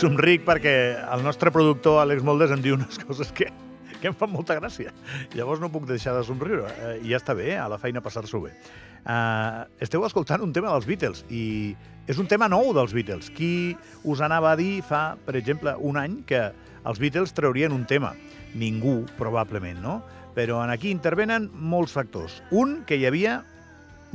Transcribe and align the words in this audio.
somric 0.00 0.46
perquè 0.46 0.72
el 1.12 1.22
nostre 1.24 1.50
productor, 1.52 1.98
Àlex 2.00 2.24
Moldes, 2.24 2.52
em 2.54 2.62
diu 2.64 2.76
unes 2.78 2.96
coses 3.02 3.28
que, 3.36 3.50
que 4.00 4.08
em 4.08 4.14
fan 4.16 4.30
molta 4.32 4.56
gràcia. 4.56 4.94
Llavors 5.36 5.60
no 5.60 5.68
puc 5.72 5.84
deixar 5.88 6.14
de 6.16 6.22
somriure. 6.24 6.70
Eh, 6.70 6.94
I 7.04 7.12
ja 7.12 7.18
està 7.20 7.34
bé, 7.36 7.50
eh? 7.52 7.58
a 7.60 7.66
la 7.68 7.76
feina 7.80 8.00
passar-s'ho 8.00 8.40
bé. 8.46 8.54
Uh, 9.00 9.64
esteu 9.80 10.04
escoltant 10.04 10.42
un 10.44 10.52
tema 10.52 10.72
dels 10.72 10.86
Beatles 10.88 11.22
i 11.32 11.72
és 12.08 12.18
un 12.20 12.28
tema 12.28 12.48
nou 12.48 12.72
dels 12.76 12.94
Beatles. 12.96 13.28
Qui 13.36 13.76
us 14.08 14.22
anava 14.24 14.54
a 14.54 14.58
dir 14.60 14.80
fa, 14.86 15.18
per 15.26 15.36
exemple, 15.40 15.76
un 15.76 16.00
any 16.00 16.20
que 16.28 16.46
els 16.80 17.02
Beatles 17.02 17.36
traurien 17.36 17.76
un 17.76 17.84
tema? 17.88 18.14
Ningú, 18.56 19.02
probablement, 19.18 19.82
no? 19.84 19.98
Però 20.36 20.62
en 20.64 20.72
aquí 20.72 20.94
intervenen 20.94 21.50
molts 21.52 21.92
factors. 21.96 22.40
Un, 22.50 22.86
que 22.88 22.96
hi 22.96 23.04
havia 23.08 23.42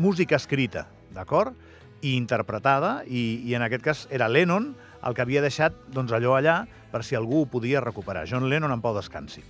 música 0.02 0.39
escrita, 0.39 0.88
d'acord? 1.13 1.53
I 2.02 2.17
interpretada, 2.17 2.99
i, 3.05 3.41
i 3.45 3.53
en 3.58 3.66
aquest 3.66 3.86
cas 3.86 4.08
era 4.13 4.30
Lennon 4.30 4.73
el 5.05 5.16
que 5.16 5.23
havia 5.23 5.44
deixat 5.44 5.76
doncs, 5.94 6.14
allò 6.16 6.36
allà 6.38 6.64
per 6.91 7.04
si 7.04 7.16
algú 7.16 7.44
ho 7.44 7.50
podia 7.50 7.84
recuperar. 7.84 8.25
John 8.28 8.50
Lennon 8.50 8.73
en 8.73 8.81
pau 8.81 8.95
descansi. 8.95 9.44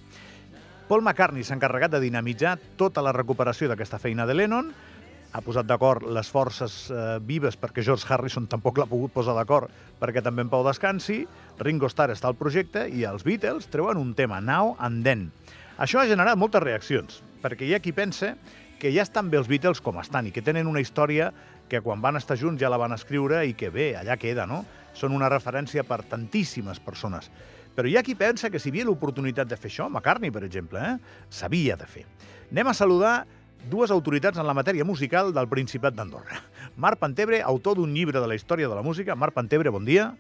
Paul 0.86 1.02
McCartney 1.02 1.44
s'ha 1.44 1.56
encarregat 1.58 1.95
de 1.95 2.03
dinamitzar 2.03 2.59
tota 2.78 3.02
la 3.02 3.14
recuperació 3.16 3.72
d'aquesta 3.72 3.98
feina 4.02 4.28
de 4.30 4.36
Lennon, 4.38 4.70
ha 5.36 5.42
posat 5.44 5.67
d'acord 5.67 6.06
les 6.16 6.30
forces 6.31 6.76
eh, 6.88 7.17
vives 7.20 7.58
perquè 7.59 7.83
George 7.83 8.08
Harrison 8.08 8.45
tampoc 8.48 8.78
l'ha 8.80 8.88
pogut 8.88 9.11
posar 9.11 9.33
d'acord 9.36 9.72
perquè 10.00 10.23
també 10.23 10.45
en 10.45 10.52
Pau 10.52 10.64
descansi, 10.64 11.26
Ringo 11.59 11.89
Starr 11.92 12.14
està 12.14 12.30
al 12.30 12.38
projecte 12.39 12.86
i 12.88 13.03
els 13.03 13.26
Beatles 13.28 13.67
treuen 13.72 14.00
un 14.00 14.14
tema, 14.16 14.39
Now 14.39 14.78
and 14.80 15.03
Then. 15.03 15.28
Això 15.81 16.00
ha 16.00 16.08
generat 16.08 16.39
moltes 16.39 16.64
reaccions, 16.64 17.20
perquè 17.44 17.67
hi 17.67 17.76
ha 17.76 17.81
qui 17.83 17.92
pensa 17.92 18.36
que 18.80 18.94
ja 18.95 19.03
estan 19.03 19.28
bé 19.31 19.42
els 19.42 19.52
Beatles 19.52 19.83
com 19.83 20.00
estan 20.00 20.30
i 20.30 20.31
que 20.31 20.44
tenen 20.45 20.72
una 20.72 20.83
història 20.83 21.33
que 21.67 21.81
quan 21.83 22.00
van 22.00 22.16
estar 22.16 22.38
junts 22.39 22.61
ja 22.61 22.72
la 22.72 22.80
van 22.80 22.95
escriure 22.95 23.44
i 23.44 23.56
que 23.59 23.73
bé, 23.73 23.92
allà 24.00 24.16
queda, 24.22 24.48
no? 24.48 24.64
Són 24.96 25.14
una 25.16 25.30
referència 25.30 25.84
per 25.84 26.02
tantíssimes 26.08 26.80
persones. 26.80 27.30
Però 27.76 27.90
hi 27.92 27.98
ha 28.00 28.04
qui 28.08 28.16
pensa 28.16 28.50
que 28.50 28.60
si 28.60 28.70
hi 28.70 28.74
havia 28.74 28.88
l'oportunitat 28.88 29.50
de 29.52 29.58
fer 29.60 29.70
això, 29.70 29.90
McCartney, 29.90 30.32
per 30.32 30.46
exemple, 30.48 30.80
eh, 30.80 31.26
s'havia 31.30 31.76
de 31.76 31.88
fer. 31.92 32.06
Anem 32.52 32.72
a 32.72 32.76
saludar 32.78 33.16
dues 33.70 33.92
autoritats 33.92 34.40
en 34.40 34.48
la 34.48 34.56
matèria 34.56 34.86
musical 34.88 35.34
del 35.36 35.50
Principat 35.52 35.98
d'Andorra. 35.98 36.40
Marc 36.78 37.02
Pantebre, 37.02 37.42
autor 37.44 37.76
d'un 37.80 37.92
llibre 37.94 38.22
de 38.22 38.30
la 38.32 38.38
història 38.38 38.70
de 38.72 38.78
la 38.78 38.86
música. 38.86 39.16
Marc 39.16 39.36
Pantebre, 39.36 39.73
bon 39.73 39.84
dia. 39.86 40.14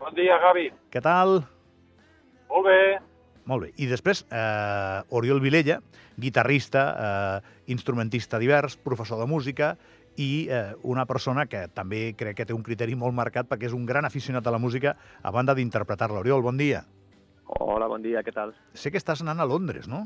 Bon 0.00 0.14
dia, 0.16 0.40
Gavi. 0.42 0.70
Què 0.90 1.02
tal? 1.04 1.42
Molt 2.50 2.66
bé. 2.66 2.82
Molt 3.46 3.66
bé. 3.66 3.72
I 3.78 3.86
després, 3.90 4.24
eh, 4.30 5.02
Oriol 5.10 5.40
Vilella, 5.40 5.80
guitarrista, 6.16 6.84
eh, 6.98 7.62
instrumentista 7.72 8.38
divers, 8.38 8.76
professor 8.76 9.18
de 9.20 9.26
música 9.26 9.76
i 10.20 10.46
eh, 10.52 10.74
una 10.84 11.06
persona 11.08 11.46
que 11.48 11.64
també 11.72 12.10
crec 12.18 12.42
que 12.42 12.48
té 12.48 12.56
un 12.56 12.64
criteri 12.66 12.96
molt 12.98 13.16
marcat 13.16 13.48
perquè 13.48 13.70
és 13.70 13.76
un 13.76 13.86
gran 13.88 14.04
aficionat 14.04 14.46
a 14.46 14.52
la 14.52 14.60
música 14.60 14.94
a 15.22 15.32
banda 15.32 15.56
d'interpretar-la. 15.56 16.20
Oriol, 16.20 16.44
bon 16.44 16.60
dia. 16.60 16.84
Hola, 17.58 17.88
bon 17.90 18.04
dia, 18.04 18.22
què 18.22 18.34
tal? 18.34 18.52
Sé 18.76 18.92
que 18.92 19.00
estàs 19.00 19.24
anant 19.24 19.40
a 19.40 19.48
Londres, 19.48 19.88
no? 19.90 20.04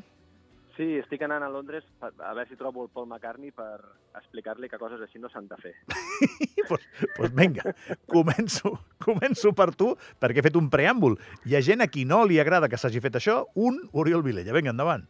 Sí, 0.74 0.86
estic 0.98 1.22
anant 1.22 1.44
a 1.46 1.48
Londres 1.52 1.84
a 2.02 2.32
veure 2.34 2.48
si 2.48 2.56
trobo 2.58 2.82
el 2.82 2.88
Paul 2.90 3.06
McCartney 3.06 3.52
per 3.54 3.76
explicar-li 4.18 4.66
que 4.70 4.78
coses 4.80 5.02
així 5.04 5.20
no 5.22 5.30
s'han 5.30 5.46
de 5.50 5.58
fer. 5.60 5.74
Doncs 5.86 6.64
pues, 6.70 6.88
pues 7.18 7.34
vinga, 7.36 7.74
començo, 8.10 8.72
començo 9.02 9.52
per 9.54 9.68
tu, 9.78 9.92
perquè 10.18 10.42
he 10.42 10.46
fet 10.48 10.58
un 10.58 10.70
preàmbul. 10.72 11.14
Hi 11.46 11.54
ha 11.54 11.62
gent 11.62 11.84
a 11.84 11.90
qui 11.90 12.06
no 12.08 12.24
li 12.26 12.40
agrada 12.42 12.70
que 12.70 12.80
s'hagi 12.80 13.02
fet 13.04 13.20
això, 13.20 13.44
un 13.54 13.78
Oriol 13.92 14.26
Vilella. 14.26 14.56
Vinga, 14.56 14.74
endavant. 14.74 15.06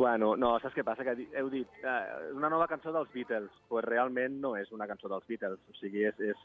Bueno, 0.00 0.30
no, 0.32 0.54
saps 0.62 0.72
què 0.72 0.80
passa? 0.80 1.04
Que 1.04 1.12
heu 1.36 1.50
dit, 1.52 1.68
eh, 1.84 2.30
una 2.32 2.48
nova 2.48 2.64
cançó 2.70 2.88
dels 2.94 3.10
Beatles. 3.12 3.50
Doncs 3.50 3.66
pues 3.68 3.84
realment 3.84 4.38
no 4.40 4.54
és 4.56 4.70
una 4.72 4.86
cançó 4.88 5.10
dels 5.12 5.26
Beatles. 5.28 5.58
O 5.68 5.76
sigui, 5.76 6.06
és... 6.08 6.22
és 6.24 6.38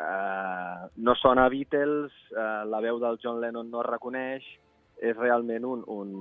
eh, 0.00 0.86
no 0.96 1.14
sona 1.20 1.44
Beatles, 1.52 2.14
eh, 2.32 2.62
la 2.64 2.80
veu 2.80 3.00
del 3.02 3.18
John 3.20 3.42
Lennon 3.42 3.68
no 3.68 3.82
es 3.82 3.88
reconeix, 3.90 4.46
és 4.96 5.12
realment 5.18 5.66
un, 5.68 5.82
un, 5.92 6.14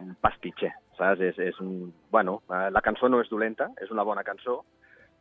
un 0.00 0.14
pastitxer, 0.24 0.70
saps? 0.96 1.20
És, 1.28 1.42
és 1.50 1.60
un, 1.60 1.92
bueno, 2.14 2.38
eh, 2.48 2.70
la 2.72 2.84
cançó 2.88 3.12
no 3.12 3.20
és 3.20 3.28
dolenta, 3.28 3.68
és 3.84 3.92
una 3.92 4.06
bona 4.08 4.24
cançó, 4.24 4.62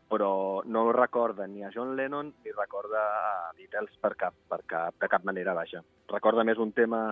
però 0.07 0.31
no 0.71 0.85
recorda 0.95 1.49
ni 1.51 1.65
a 1.67 1.73
John 1.75 1.97
Lennon 1.99 2.31
ni 2.45 2.55
recorda 2.55 3.03
a 3.03 3.51
Beatles 3.59 3.99
per 3.99 4.15
cap, 4.23 4.39
per 4.47 4.63
cap, 4.71 4.95
de 5.03 5.11
cap 5.11 5.27
manera, 5.27 5.57
vaja. 5.57 5.83
Recorda 6.15 6.47
més 6.47 6.63
un 6.63 6.71
tema 6.71 7.09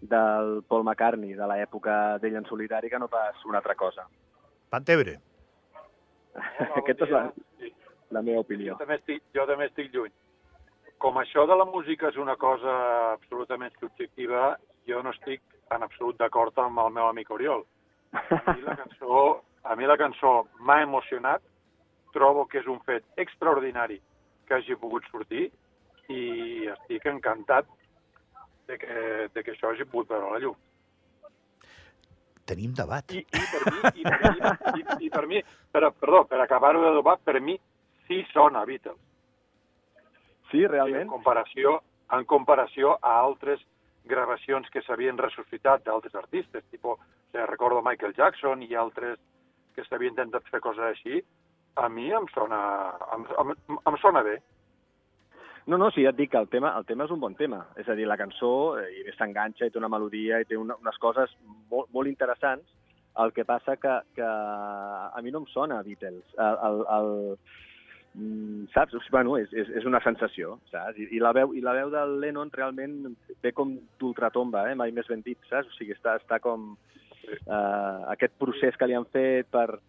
del 0.00 0.62
Paul 0.68 0.84
McCartney 0.84 1.34
de 1.34 1.46
l'època 1.50 2.18
d'ell 2.22 2.38
en 2.38 2.46
solitari 2.46 2.90
que 2.90 2.98
no 2.98 3.08
pas 3.08 3.44
una 3.44 3.58
altra 3.58 3.74
cosa. 3.74 4.06
Pantebre. 4.70 5.18
Hola, 6.34 6.78
Aquesta 6.82 7.06
és 7.06 7.12
la, 7.12 7.22
la 8.14 8.22
meva 8.22 8.44
opinió. 8.44 8.74
Jo 8.74 8.82
també, 8.84 8.98
estic, 9.00 9.22
jo 9.34 9.46
també 9.48 9.68
estic 9.68 9.92
lluny. 9.94 10.12
Com 11.02 11.18
això 11.20 11.46
de 11.46 11.56
la 11.58 11.66
música 11.66 12.08
és 12.10 12.18
una 12.18 12.36
cosa 12.36 12.74
absolutament 13.14 13.74
subjectiva, 13.78 14.56
jo 14.86 15.02
no 15.02 15.14
estic 15.14 15.42
en 15.74 15.84
absolut 15.86 16.18
d'acord 16.18 16.56
amb 16.58 16.80
el 16.84 16.94
meu 16.96 17.06
amic 17.06 17.30
Oriol. 17.30 17.64
A 18.12 18.54
mi 18.54 18.64
la 18.64 18.76
cançó, 18.76 19.22
a 19.62 19.76
mi 19.76 19.86
la 19.86 19.98
cançó 20.00 20.32
m'ha 20.64 20.80
emocionat, 20.82 21.42
trobo 22.14 22.46
que 22.48 22.62
és 22.62 22.66
un 22.66 22.80
fet 22.86 23.04
extraordinari 23.20 23.98
que 24.48 24.56
hagi 24.56 24.78
pogut 24.80 25.04
sortir 25.12 25.50
i 26.08 26.22
estic 26.72 27.04
encantat 27.10 27.68
de 28.68 28.78
que, 28.78 29.28
de 29.34 29.44
que 29.44 29.54
això 29.54 29.72
hagi 29.72 29.86
pogut 29.88 30.10
veure 30.12 30.30
la 30.32 30.40
llum. 30.42 30.56
Tenim 32.48 32.72
debat. 32.76 33.10
I, 33.12 33.20
i 33.20 33.44
per 33.52 33.62
mi, 33.66 33.80
i 34.00 34.04
per 34.04 34.18
mi, 34.22 34.80
i, 34.80 34.84
i 35.06 35.10
per 35.12 35.24
mi 35.28 35.42
per, 35.72 35.82
perdó, 36.00 36.22
per 36.28 36.40
acabar-ho 36.40 36.80
de 36.84 36.92
dobar, 36.96 37.18
per 37.24 37.40
mi 37.44 37.58
sí 38.06 38.22
sona 38.32 38.64
Beatles. 38.68 38.96
Sí, 40.50 40.62
En 40.64 40.72
realment? 40.72 41.10
comparació, 41.12 41.74
en 42.16 42.24
comparació 42.24 42.94
a 43.02 43.18
altres 43.20 43.60
gravacions 44.08 44.70
que 44.72 44.80
s'havien 44.86 45.18
ressuscitat 45.20 45.84
d'altres 45.84 46.14
artistes, 46.16 46.64
tipus, 46.72 46.96
o 46.96 47.32
sigui, 47.32 47.44
recordo 47.50 47.82
Michael 47.84 48.14
Jackson 48.16 48.62
i 48.64 48.72
altres 48.74 49.18
que 49.76 49.84
s'havien 49.84 50.14
intentat 50.14 50.48
fer 50.48 50.62
coses 50.64 50.86
així, 50.88 51.20
a 51.76 51.88
mi 51.92 52.08
em 52.16 52.24
sona, 52.32 52.62
em, 53.14 53.26
em, 53.44 53.52
em 53.76 53.98
sona 54.00 54.24
bé. 54.24 54.38
No, 55.68 55.76
no, 55.76 55.90
sí, 55.92 56.00
ja 56.00 56.14
et 56.14 56.16
dic 56.16 56.30
que 56.32 56.40
el 56.40 56.46
tema, 56.48 56.70
el 56.80 56.86
tema 56.88 57.04
és 57.04 57.10
un 57.12 57.20
bon 57.20 57.34
tema. 57.36 57.58
És 57.76 57.88
a 57.92 57.94
dir, 57.96 58.06
la 58.08 58.16
cançó 58.16 58.50
eh, 58.80 59.12
s'enganxa 59.18 59.66
i 59.68 59.72
té 59.72 59.76
una 59.76 59.90
melodia 59.92 60.38
i 60.40 60.46
té 60.48 60.56
una, 60.56 60.78
unes 60.80 60.96
coses 61.02 61.34
molt, 61.68 61.90
molt 61.92 62.08
interessants. 62.08 62.64
El 63.20 63.34
que 63.36 63.44
passa 63.44 63.74
que, 63.76 63.98
que 64.16 64.24
a 64.24 65.20
mi 65.20 65.34
no 65.34 65.42
em 65.42 65.48
sona 65.52 65.82
Beatles. 65.84 66.24
El, 66.40 66.56
el, 66.70 66.80
el, 66.96 67.10
mm, 68.14 68.62
saps? 68.72 68.96
O 68.96 69.02
sigui, 69.02 69.12
Bueno, 69.18 69.36
és, 69.42 69.52
és, 69.52 69.68
és 69.82 69.90
una 69.90 70.00
sensació, 70.06 70.54
saps? 70.72 70.96
I, 70.96 71.10
i, 71.18 71.20
la 71.20 71.34
veu, 71.36 71.52
I 71.52 71.60
la 71.66 71.76
veu 71.76 71.92
del 71.92 72.16
Lennon 72.24 72.54
realment 72.56 72.96
ve 73.44 73.52
com 73.52 73.76
d'ultratomba, 74.00 74.70
eh? 74.70 74.78
mai 74.78 74.96
més 74.96 75.12
ben 75.12 75.20
dit, 75.26 75.36
saps? 75.52 75.68
O 75.68 75.76
sigui, 75.76 75.92
està, 75.98 76.16
està 76.22 76.40
com 76.40 76.70
eh, 77.28 78.00
aquest 78.16 78.40
procés 78.40 78.80
que 78.80 78.88
li 78.88 78.96
han 78.96 79.08
fet 79.12 79.52
per, 79.52 79.82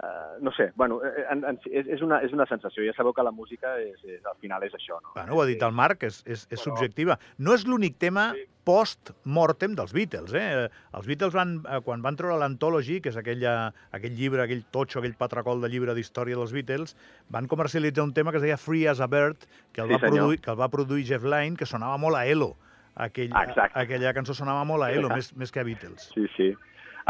Uh, 0.00 0.38
no 0.40 0.50
sé, 0.56 0.70
bueno, 0.76 1.02
eh, 1.04 1.26
en, 1.30 1.42
en, 1.44 1.58
és, 1.68 1.84
és, 1.92 2.00
una, 2.00 2.22
és 2.24 2.32
una 2.32 2.46
sensació. 2.48 2.80
Ja 2.86 2.94
sabeu 2.96 3.12
que 3.12 3.20
la 3.26 3.32
música 3.36 3.74
és, 3.82 3.98
és, 4.08 4.22
al 4.24 4.38
final 4.40 4.62
és 4.64 4.72
això, 4.72 4.96
no? 5.02 5.10
Bueno, 5.12 5.34
ho 5.36 5.42
ha 5.42 5.46
dit 5.50 5.60
el 5.66 5.74
Marc, 5.76 6.06
és, 6.08 6.22
és, 6.24 6.46
és 6.48 6.62
subjectiva. 6.64 7.18
No 7.36 7.52
és 7.52 7.66
l'únic 7.68 7.98
tema 8.00 8.30
Sí. 8.32 8.46
post-mortem 8.64 9.74
dels 9.76 9.92
Beatles. 9.92 10.32
Eh? 10.32 10.68
Els 10.96 11.06
Beatles, 11.08 11.34
van, 11.36 11.58
eh, 11.68 11.80
quan 11.84 12.00
van 12.04 12.16
treure 12.16 12.38
l'Anthology, 12.40 13.00
que 13.04 13.10
és 13.12 13.18
aquella, 13.20 13.74
aquell 13.92 14.16
llibre, 14.16 14.42
aquell 14.44 14.64
totxo, 14.72 15.00
aquell 15.00 15.16
patracol 15.20 15.60
de 15.60 15.68
llibre 15.72 15.94
d'història 15.96 16.36
dels 16.38 16.52
Beatles, 16.56 16.96
van 17.28 17.48
comercialitzar 17.50 18.04
un 18.04 18.14
tema 18.16 18.30
que 18.32 18.38
es 18.40 18.42
deia 18.46 18.56
Free 18.56 18.86
as 18.88 19.00
a 19.00 19.06
Bird, 19.06 19.36
que 19.72 19.82
el, 19.82 19.88
Sí, 19.88 19.94
va, 19.94 20.00
senyor. 20.00 20.16
produir, 20.16 20.40
que 20.40 20.50
el 20.50 20.60
va 20.60 20.68
produir 20.72 21.04
Jeff 21.06 21.24
Lynne, 21.24 21.56
que 21.56 21.66
sonava 21.66 21.98
molt 21.98 22.16
a 22.16 22.24
Elo. 22.26 22.54
Aquell, 22.94 23.32
Exacte. 23.32 23.78
aquella 23.78 24.12
cançó 24.14 24.34
sonava 24.34 24.64
molt 24.64 24.82
a 24.84 24.92
Elo, 24.92 25.08
Exacte. 25.08 25.16
més, 25.16 25.36
més 25.36 25.52
que 25.52 25.60
a 25.60 25.64
Beatles. 25.64 26.10
Sí, 26.14 26.26
sí. 26.36 26.54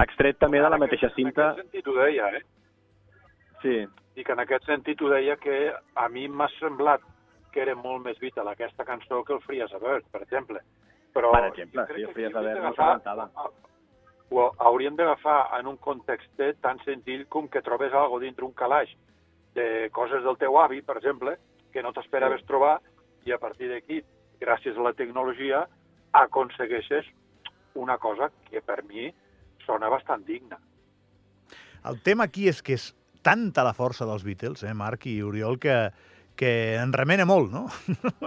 Extret 0.00 0.38
també 0.38 0.58
de 0.62 0.68
la 0.70 0.78
mateixa 0.78 1.10
cinta... 1.14 1.52
En 1.52 1.60
aquest 1.60 1.70
sentit 1.70 1.86
ho 1.88 1.94
deia, 1.98 2.28
eh? 2.38 2.42
Sí, 3.62 3.86
I 4.16 4.24
que 4.24 4.32
en 4.32 4.42
aquest 4.42 4.66
sentit 4.66 5.00
ho 5.02 5.08
deia 5.12 5.36
que 5.40 5.72
a 5.94 6.08
mi 6.08 6.26
m'ha 6.28 6.48
semblat 6.58 7.04
que 7.52 7.62
era 7.62 7.74
molt 7.74 8.04
més 8.04 8.18
vital 8.22 8.48
aquesta 8.48 8.86
cançó 8.86 9.22
que 9.24 9.34
el 9.34 9.42
Free 9.42 9.62
as 9.62 9.72
a 9.74 9.80
Bird, 9.82 10.06
per 10.12 10.22
exemple. 10.22 10.62
Però 11.14 11.32
Per 11.34 11.46
exemple, 11.48 11.86
sí, 11.90 12.02
el 12.02 12.12
Free 12.14 12.28
as 12.28 12.36
a 12.38 12.44
Bird 12.44 12.62
no 12.62 12.72
s'aguantava. 12.74 13.28
Ho 14.30 14.44
hauríem 14.62 14.94
d'agafar 14.96 15.38
en 15.58 15.66
un 15.66 15.76
context 15.82 16.42
tan 16.62 16.78
senzill 16.84 17.26
com 17.28 17.48
que 17.48 17.62
trobes 17.66 17.92
algo 17.92 18.20
dintre 18.22 18.46
un 18.46 18.54
calaix 18.54 18.92
de 19.54 19.90
coses 19.90 20.22
del 20.22 20.38
teu 20.38 20.58
avi, 20.58 20.82
per 20.82 20.96
exemple, 21.00 21.34
que 21.72 21.82
no 21.82 21.92
t'esperaves 21.92 22.44
trobar, 22.46 22.78
i 23.26 23.34
a 23.34 23.38
partir 23.42 23.68
d'aquí, 23.72 23.98
gràcies 24.40 24.78
a 24.78 24.86
la 24.86 24.94
tecnologia, 24.94 25.64
aconsegueixes 26.12 27.10
una 27.74 27.98
cosa 27.98 28.30
que 28.48 28.62
per 28.62 28.84
mi 28.84 29.10
sona 29.66 29.90
bastant 29.90 30.24
digna. 30.26 30.58
El 31.84 32.00
tema 32.02 32.26
aquí 32.28 32.46
és 32.48 32.62
que 32.62 32.76
és 32.78 32.90
tanta 33.22 33.64
la 33.66 33.74
força 33.76 34.06
dels 34.08 34.24
Beatles, 34.24 34.62
eh, 34.64 34.74
Marc 34.74 35.06
i 35.10 35.18
Oriol, 35.22 35.58
que, 35.60 35.74
que 36.36 36.50
ens 36.80 36.94
remena 36.96 37.26
molt, 37.28 37.52
no? 37.52 37.66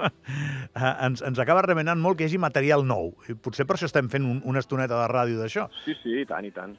Eh, 0.04 0.96
ens, 1.08 1.22
ens 1.26 1.40
acaba 1.42 1.64
remenant 1.66 2.02
molt 2.02 2.18
que 2.20 2.26
hi 2.26 2.32
hagi 2.32 2.42
material 2.42 2.86
nou. 2.88 3.14
I 3.30 3.36
potser 3.36 3.66
per 3.70 3.78
això 3.78 3.90
estem 3.90 4.10
fent 4.12 4.26
un, 4.30 4.42
una 4.46 4.62
estoneta 4.64 5.00
de 5.02 5.08
ràdio 5.12 5.40
d'això. 5.42 5.68
sí, 5.86 5.96
sí, 6.04 6.20
i 6.22 6.26
tant, 6.30 6.46
i 6.46 6.52
tant. 6.56 6.76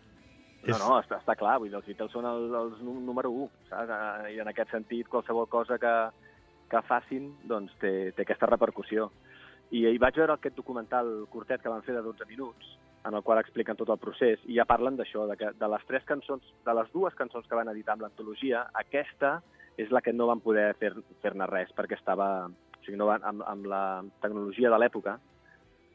No, 0.64 0.78
no, 0.80 0.94
està, 1.02 1.18
està 1.20 1.34
clar, 1.36 1.58
vull 1.60 1.68
dir, 1.68 1.76
els 1.76 1.84
Beatles 1.84 2.12
són 2.14 2.24
els, 2.24 2.52
els 2.56 2.78
nú- 2.80 3.00
número 3.04 3.28
1, 3.28 3.50
saps? 3.68 3.90
Eh, 3.92 4.30
I 4.36 4.40
en 4.40 4.48
aquest 4.48 4.70
sentit, 4.72 5.10
qualsevol 5.12 5.44
cosa 5.52 5.76
que, 5.78 5.92
que 6.72 6.80
facin, 6.88 7.26
doncs 7.44 7.74
té, 7.82 7.90
té 8.16 8.24
aquesta 8.24 8.48
repercussió. 8.48 9.10
I 9.76 9.82
hi 9.90 9.98
vaig 10.00 10.16
veure 10.16 10.38
aquest 10.38 10.56
documental 10.56 11.10
curtet 11.28 11.60
que 11.60 11.68
van 11.68 11.82
fer 11.84 11.92
de 11.98 12.00
12 12.06 12.24
minuts, 12.30 12.70
en 13.04 13.14
el 13.14 13.22
qual 13.22 13.38
expliquen 13.38 13.76
tot 13.76 13.90
el 13.92 13.98
procés, 14.00 14.40
i 14.48 14.56
ja 14.56 14.64
parlen 14.64 14.96
d'això, 14.96 15.26
de 15.28 15.36
que 15.36 15.50
de 15.60 15.68
les 15.68 15.84
tres 15.86 16.04
cançons, 16.08 16.42
de 16.64 16.74
les 16.74 16.90
dues 16.92 17.14
cançons 17.14 17.46
que 17.46 17.58
van 17.58 17.68
editar 17.68 17.92
amb 17.94 18.06
l'antologia, 18.06 18.64
aquesta 18.72 19.42
és 19.76 19.90
la 19.90 20.00
que 20.00 20.12
no 20.12 20.28
van 20.30 20.40
poder 20.40 20.70
fer- 20.80 20.94
fer-ne 21.22 21.46
res, 21.50 21.72
perquè 21.76 21.98
estava... 21.98 22.48
O 22.48 22.84
sigui, 22.84 22.98
no 23.00 23.06
van, 23.08 23.22
amb, 23.24 23.40
amb 23.48 23.64
la 23.64 23.84
tecnologia 24.20 24.68
de 24.68 24.78
l'època, 24.78 25.18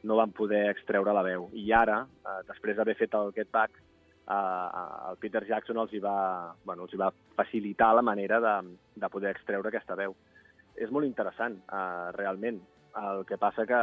no 0.10 0.16
van 0.18 0.32
poder 0.34 0.64
extreure 0.72 1.14
la 1.14 1.22
veu. 1.22 1.50
I 1.54 1.68
ara, 1.76 2.00
eh, 2.26 2.40
després 2.48 2.78
d'haver 2.78 2.96
fet 2.98 3.14
el 3.14 3.30
Get 3.36 3.52
Back, 3.54 3.78
eh, 4.26 4.80
el 5.12 5.20
Peter 5.22 5.44
Jackson 5.46 5.78
els 5.78 5.94
hi, 5.94 6.00
va, 6.02 6.54
bueno, 6.66 6.88
els 6.88 6.94
hi 6.94 7.02
va 7.02 7.12
facilitar 7.38 7.92
la 7.94 8.02
manera 8.02 8.40
de, 8.42 8.56
de 8.96 9.10
poder 9.10 9.36
extreure 9.36 9.70
aquesta 9.70 9.98
veu. 10.00 10.16
És 10.76 10.90
molt 10.90 11.06
interessant, 11.06 11.60
eh, 11.70 12.12
realment. 12.18 12.58
El 12.98 13.26
que 13.30 13.38
passa 13.38 13.66
que 13.70 13.80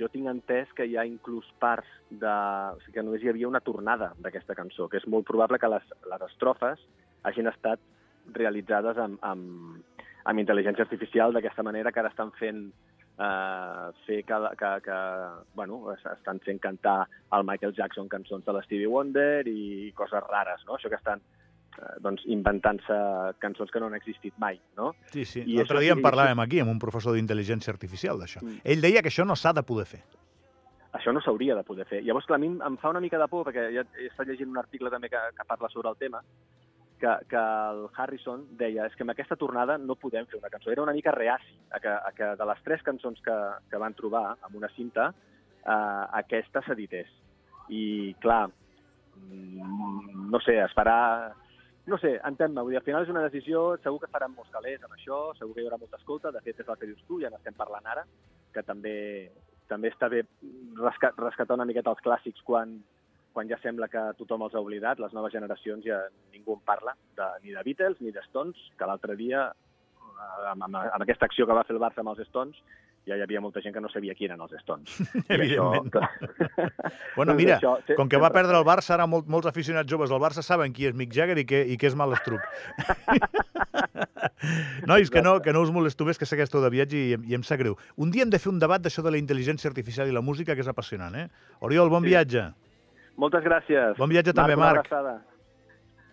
jo 0.00 0.08
tinc 0.08 0.26
entès 0.30 0.70
que 0.74 0.86
hi 0.88 0.96
ha 0.96 1.04
inclús 1.04 1.46
parts 1.60 1.88
de... 2.10 2.30
O 2.74 2.80
sigui, 2.80 2.94
que 2.96 3.02
només 3.04 3.22
hi 3.22 3.28
havia 3.28 3.48
una 3.50 3.60
tornada 3.60 4.14
d'aquesta 4.18 4.56
cançó, 4.56 4.88
que 4.88 4.96
és 4.96 5.06
molt 5.06 5.26
probable 5.28 5.58
que 5.60 5.68
les, 5.68 5.84
les 6.08 6.24
estrofes 6.30 6.80
hagin 7.28 7.50
estat 7.52 7.80
realitzades 8.32 8.96
amb, 8.98 9.18
amb, 9.22 9.84
amb 10.24 10.40
intel·ligència 10.40 10.86
artificial 10.86 11.32
d'aquesta 11.36 11.62
manera 11.66 11.92
que 11.92 12.00
ara 12.00 12.08
estan 12.14 12.32
fent 12.38 12.64
eh, 13.20 13.86
fer 14.06 14.22
que, 14.24 14.38
que, 14.60 14.70
que 14.88 14.98
bueno, 15.54 15.82
es- 15.92 16.06
estan 16.16 16.40
fent 16.40 16.60
cantar 16.64 17.04
al 17.36 17.44
Michael 17.44 17.74
Jackson 17.76 18.08
cançons 18.08 18.44
de 18.46 18.56
l'Stevie 18.56 18.88
Wonder 18.88 19.44
i 19.48 19.92
coses 19.96 20.24
rares, 20.30 20.64
no? 20.66 20.78
Això 20.78 20.88
que 20.88 20.96
estan 21.00 21.20
doncs, 22.04 22.24
inventant-se 22.30 22.96
cançons 23.42 23.70
que 23.70 23.80
no 23.80 23.90
han 23.90 23.98
existit 23.98 24.34
mai, 24.38 24.60
no? 24.76 24.92
Sí, 25.12 25.24
sí. 25.24 25.44
L'altre 25.54 25.82
dia 25.84 25.96
en 25.96 26.02
parlàvem 26.04 26.42
aquí 26.42 26.60
amb 26.62 26.72
un 26.72 26.80
professor 26.82 27.16
d'intel·ligència 27.16 27.72
artificial 27.72 28.20
d'això. 28.20 28.42
Mm. 28.44 28.64
Ell 28.64 28.84
deia 28.84 29.02
que 29.04 29.12
això 29.12 29.26
no 29.26 29.36
s'ha 29.38 29.54
de 29.56 29.64
poder 29.66 29.86
fer. 29.90 30.02
Això 30.96 31.12
no 31.14 31.22
s'hauria 31.22 31.54
de 31.54 31.62
poder 31.66 31.86
fer. 31.86 32.00
Llavors, 32.02 32.26
clar, 32.26 32.40
a 32.40 32.42
mi 32.42 32.50
em 32.50 32.78
fa 32.82 32.90
una 32.90 33.02
mica 33.02 33.18
de 33.20 33.28
por, 33.30 33.46
perquè 33.46 33.68
ja 33.76 33.84
he 33.94 34.08
estat 34.08 34.26
llegint 34.26 34.50
un 34.50 34.58
article 34.58 34.90
també 34.90 35.08
que, 35.12 35.20
que 35.36 35.46
parla 35.46 35.70
sobre 35.70 35.92
el 35.92 35.98
tema, 36.00 36.22
que, 37.00 37.12
que 37.30 37.40
el 37.40 37.86
Harrison 37.96 38.42
deia 38.58 38.86
és 38.86 38.94
que 38.94 39.06
amb 39.06 39.14
aquesta 39.14 39.38
tornada 39.40 39.78
no 39.78 39.96
podem 39.98 40.26
fer 40.30 40.38
una 40.40 40.50
cançó. 40.52 40.70
Era 40.70 40.82
una 40.82 40.94
mica 40.96 41.14
reaci 41.14 41.54
a 41.70 41.80
que, 41.80 41.90
a 41.94 42.10
que 42.16 42.32
de 42.36 42.48
les 42.50 42.64
tres 42.66 42.82
cançons 42.86 43.22
que, 43.24 43.36
que 43.70 43.80
van 43.80 43.96
trobar 43.98 44.24
amb 44.34 44.58
una 44.58 44.70
cinta, 44.74 45.12
eh, 45.62 46.04
aquesta 46.22 46.62
s'edités. 46.66 47.08
I, 47.70 48.16
clar, 48.22 48.48
mm, 49.16 50.26
no 50.30 50.42
sé, 50.46 50.58
es 50.64 50.76
farà... 50.76 50.98
No 51.86 51.96
sé, 51.98 52.18
dir, 52.20 52.76
al 52.76 52.84
final 52.84 53.04
és 53.04 53.12
una 53.12 53.22
decisió, 53.24 53.76
segur 53.82 54.00
que 54.02 54.10
faran 54.12 54.34
molts 54.34 54.52
calés 54.52 54.82
amb 54.84 54.92
això, 54.94 55.20
segur 55.38 55.54
que 55.54 55.62
hi 55.62 55.68
haurà 55.68 55.78
molta 55.80 55.96
escolta, 55.96 56.30
de 56.30 56.42
fet 56.44 56.60
és 56.60 56.68
el 56.68 56.76
que 56.78 56.90
dius 56.90 57.06
tu, 57.08 57.20
ja 57.22 57.30
n'estem 57.32 57.56
parlant 57.56 57.86
ara, 57.88 58.04
que 58.54 58.62
també 58.66 58.96
també 59.70 59.92
està 59.92 60.08
bé 60.10 60.24
resca 60.80 61.12
rescatar 61.16 61.54
una 61.54 61.66
miqueta 61.68 61.92
els 61.94 62.02
clàssics 62.02 62.42
quan, 62.46 62.74
quan 63.32 63.50
ja 63.50 63.58
sembla 63.62 63.88
que 63.92 64.02
tothom 64.18 64.42
els 64.46 64.56
ha 64.56 64.62
oblidat, 64.64 64.98
les 65.02 65.14
noves 65.14 65.32
generacions 65.32 65.86
ja 65.86 66.00
ningú 66.34 66.56
en 66.58 66.64
parla, 66.66 66.96
de, 67.18 67.28
ni 67.44 67.54
de 67.54 67.62
Beatles 67.66 68.00
ni 68.02 68.10
de 68.14 68.24
Stones, 68.26 68.58
que 68.78 68.88
l'altre 68.90 69.16
dia, 69.20 69.46
eh, 69.46 70.46
amb, 70.52 70.66
amb, 70.66 70.80
amb 70.82 71.06
aquesta 71.06 71.30
acció 71.30 71.46
que 71.46 71.56
va 71.56 71.64
fer 71.68 71.76
el 71.76 71.82
Barça 71.82 72.02
amb 72.02 72.12
els 72.14 72.24
Stones, 72.28 72.58
ja 73.08 73.16
hi 73.16 73.22
havia 73.24 73.40
molta 73.40 73.60
gent 73.64 73.74
que 73.74 73.80
no 73.80 73.88
sabia 73.88 74.14
qui 74.14 74.24
eren 74.26 74.40
els 74.40 74.52
Stones. 74.60 75.00
Evidentment. 75.28 75.90
Això, 75.90 76.00
Bueno, 77.16 77.32
Doncs 77.32 77.36
mira, 77.40 77.56
això, 77.58 77.78
com 77.96 78.08
que 78.08 78.18
va 78.20 78.30
perdre 78.30 78.56
el 78.58 78.64
Barça, 78.64 78.94
ara 78.94 79.06
molt, 79.06 79.26
molts 79.26 79.46
aficionats 79.50 79.90
joves 79.90 80.10
del 80.10 80.20
Barça 80.22 80.42
saben 80.46 80.72
qui 80.72 80.86
és 80.86 80.94
Mick 80.94 81.12
Jagger 81.14 81.38
i 81.38 81.44
què, 81.48 81.64
i 81.74 81.78
què 81.80 81.86
és 81.90 81.94
Malastruc. 81.98 82.40
Nois, 84.86 85.10
que 85.10 85.22
no, 85.22 85.40
que 85.42 85.52
no 85.52 85.60
us 85.64 85.70
molesto 85.72 86.04
més, 86.08 86.18
que 86.18 86.26
sé 86.28 86.36
que 86.38 86.44
esteu 86.46 86.62
de 86.64 86.70
viatge 86.72 86.96
i, 86.96 87.12
em- 87.16 87.24
i 87.28 87.36
em 87.36 87.42
sap 87.46 87.60
greu. 87.60 87.76
Un 88.00 88.10
dia 88.14 88.24
hem 88.24 88.30
de 88.32 88.40
fer 88.40 88.50
un 88.52 88.60
debat 88.62 88.80
d'això 88.82 89.02
de 89.04 89.12
la 89.12 89.20
intel·ligència 89.20 89.68
artificial 89.70 90.08
i 90.08 90.14
la 90.16 90.22
música, 90.24 90.54
que 90.56 90.64
és 90.64 90.70
apassionant, 90.70 91.14
eh? 91.16 91.26
Oriol, 91.66 91.90
bon 91.92 92.04
Sí. 92.04 92.12
viatge. 92.14 92.46
Moltes 93.20 93.44
gràcies. 93.44 93.96
Bon 93.98 94.08
viatge 94.08 94.32
també, 94.32 94.54
una 94.56 94.70
Marc. 94.70 94.86
abraçada. 94.86 95.18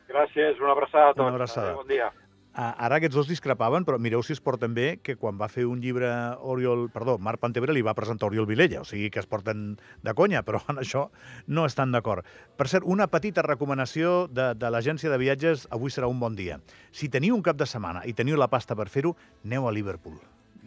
Gràcies, 0.07 0.59
una 0.59 0.71
abraçada 0.71 1.11
a 1.11 1.13
tots. 1.13 1.27
Una 1.27 1.35
abraçada. 1.35 1.67
Adéu, 1.71 1.77
Bon 1.83 1.87
dia. 1.87 2.11
Ara 2.57 2.97
aquests 2.97 3.13
dos 3.13 3.27
discrepaven, 3.29 3.83
però 3.85 3.99
mireu 4.01 4.23
si 4.25 4.33
es 4.33 4.39
porten 4.41 4.73
bé, 4.73 4.87
que 5.05 5.13
quan 5.21 5.37
va 5.37 5.45
fer 5.45 5.67
un 5.69 5.77
llibre 5.77 6.09
Oriol, 6.41 6.87
perdó, 6.89 7.19
Marc 7.21 7.37
Pantebre 7.43 7.69
li 7.75 7.83
va 7.85 7.93
presentar 7.93 8.31
Oriol 8.31 8.47
Vilella, 8.49 8.79
o 8.81 8.87
sigui 8.89 9.11
que 9.13 9.21
es 9.21 9.29
porten 9.29 9.75
de 10.01 10.13
conya, 10.17 10.41
però 10.41 10.63
en 10.73 10.81
això 10.81 11.03
no 11.45 11.67
estan 11.69 11.93
d'acord. 11.93 12.25
Per 12.57 12.65
cert, 12.65 12.87
una 12.89 13.05
petita 13.13 13.43
recomanació 13.45 14.25
de, 14.25 14.55
de 14.57 14.71
l'agència 14.73 15.11
de 15.13 15.19
viatges, 15.21 15.67
avui 15.69 15.93
serà 15.93 16.09
un 16.09 16.17
bon 16.17 16.33
dia. 16.33 16.57
Si 16.89 17.11
teniu 17.13 17.37
un 17.37 17.45
cap 17.45 17.61
de 17.61 17.69
setmana 17.69 18.01
i 18.09 18.17
teniu 18.17 18.41
la 18.41 18.49
pasta 18.49 18.73
per 18.73 18.89
fer-ho, 18.89 19.13
aneu 19.45 19.69
a 19.69 19.75
Liverpool. 19.77 20.17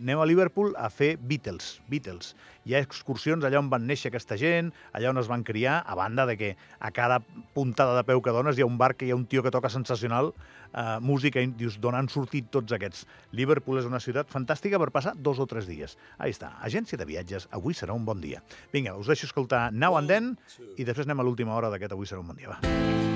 Aneu 0.00 0.22
a 0.22 0.24
Liverpool 0.30 0.70
a 0.78 0.86
fer 0.88 1.16
Beatles, 1.18 1.80
Beatles. 1.90 2.30
Hi 2.64 2.72
ha 2.72 2.80
excursions 2.80 3.44
allà 3.44 3.58
on 3.58 3.66
van 3.68 3.82
néixer 3.84 4.08
aquesta 4.08 4.38
gent, 4.40 4.70
allà 4.96 5.10
on 5.10 5.20
es 5.20 5.28
van 5.28 5.42
criar, 5.44 5.82
a 5.84 5.98
banda 5.98 6.24
de 6.30 6.38
que 6.40 6.54
a 6.78 6.94
cada 6.94 7.18
puntada 7.52 7.98
de 7.98 8.06
peu 8.08 8.22
que 8.24 8.32
dones 8.32 8.56
hi 8.56 8.64
ha 8.64 8.70
un 8.70 8.78
bar 8.80 8.94
que 8.94 9.08
hi 9.08 9.12
ha 9.12 9.18
un 9.18 9.26
tio 9.26 9.42
que 9.42 9.52
toca 9.52 9.68
sensacional 9.68 10.32
eh, 10.72 10.98
música 11.00 11.42
i 11.42 11.50
dius, 11.56 11.78
d'on 11.80 11.98
han 11.98 12.08
sortit 12.12 12.50
tots 12.52 12.72
aquests. 12.76 13.06
Liverpool 13.36 13.80
és 13.80 13.88
una 13.88 14.00
ciutat 14.02 14.30
fantàstica 14.32 14.80
per 14.80 14.90
passar 14.94 15.14
dos 15.16 15.40
o 15.42 15.46
tres 15.50 15.68
dies. 15.70 15.96
Ahí 16.18 16.34
està, 16.34 16.54
agència 16.60 16.98
de 17.00 17.08
viatges, 17.08 17.48
avui 17.50 17.76
serà 17.76 17.96
un 17.96 18.04
bon 18.08 18.20
dia. 18.22 18.42
Vinga, 18.72 18.96
us 18.96 19.10
deixo 19.10 19.28
escoltar 19.30 19.68
Now 19.72 19.98
and 19.98 20.10
Then 20.10 20.34
i 20.76 20.84
després 20.86 21.08
anem 21.08 21.22
a 21.22 21.28
l'última 21.28 21.56
hora 21.56 21.70
d'aquest 21.70 21.96
Avui 21.96 22.06
serà 22.06 22.22
un 22.22 22.32
bon 22.32 22.38
dia. 22.38 22.54
Va. 22.54 23.09